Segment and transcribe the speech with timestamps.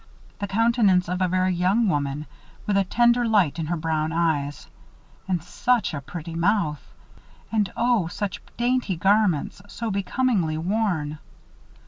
[0.39, 2.25] The countenance of a very young woman,
[2.65, 4.65] with a tender light in her brown eyes.
[5.27, 6.81] And such a pretty mouth.
[7.51, 8.07] And oh!
[8.07, 11.19] such dainty garments, so becomingly worn.